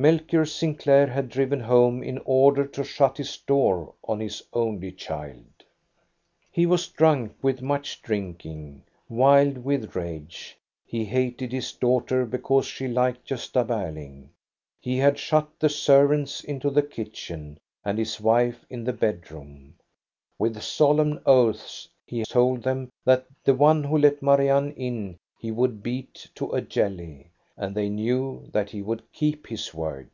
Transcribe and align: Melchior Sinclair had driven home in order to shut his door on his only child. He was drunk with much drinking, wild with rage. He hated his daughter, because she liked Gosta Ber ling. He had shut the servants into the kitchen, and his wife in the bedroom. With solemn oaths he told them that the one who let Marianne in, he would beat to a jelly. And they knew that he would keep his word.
Melchior 0.00 0.46
Sinclair 0.46 1.08
had 1.08 1.28
driven 1.28 1.58
home 1.58 2.04
in 2.04 2.18
order 2.24 2.64
to 2.68 2.84
shut 2.84 3.16
his 3.18 3.36
door 3.38 3.94
on 4.04 4.20
his 4.20 4.40
only 4.52 4.92
child. 4.92 5.64
He 6.52 6.66
was 6.66 6.86
drunk 6.86 7.32
with 7.42 7.60
much 7.62 8.00
drinking, 8.02 8.84
wild 9.08 9.58
with 9.58 9.96
rage. 9.96 10.56
He 10.86 11.04
hated 11.04 11.50
his 11.50 11.72
daughter, 11.72 12.24
because 12.26 12.64
she 12.66 12.86
liked 12.86 13.28
Gosta 13.28 13.66
Ber 13.66 13.90
ling. 13.90 14.30
He 14.78 14.98
had 14.98 15.18
shut 15.18 15.48
the 15.58 15.68
servants 15.68 16.44
into 16.44 16.70
the 16.70 16.82
kitchen, 16.82 17.58
and 17.84 17.98
his 17.98 18.20
wife 18.20 18.64
in 18.70 18.84
the 18.84 18.92
bedroom. 18.92 19.74
With 20.38 20.62
solemn 20.62 21.18
oaths 21.26 21.88
he 22.06 22.22
told 22.22 22.62
them 22.62 22.88
that 23.04 23.26
the 23.42 23.54
one 23.54 23.82
who 23.82 23.98
let 23.98 24.22
Marianne 24.22 24.70
in, 24.74 25.16
he 25.40 25.50
would 25.50 25.82
beat 25.82 26.28
to 26.36 26.52
a 26.52 26.60
jelly. 26.60 27.32
And 27.60 27.74
they 27.74 27.88
knew 27.88 28.48
that 28.52 28.70
he 28.70 28.82
would 28.82 29.10
keep 29.10 29.48
his 29.48 29.74
word. 29.74 30.08